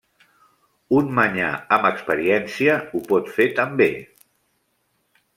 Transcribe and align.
Un 0.99 1.09
manyà 1.17 1.49
amb 1.77 1.85
experiència 1.89 2.77
ho 2.87 3.01
pot 3.11 3.29
fer 3.35 3.47
també. 3.61 3.89